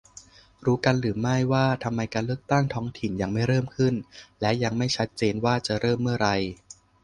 [0.65, 3.93] รู้กันหรือไม่ว่า ทำไมการเลือกตั้งท้องถิ่นยังไม่เริ่มขึ้น
[4.41, 6.29] และยังไม่ชัดเจนว่า จะเริ่มเมื่อไร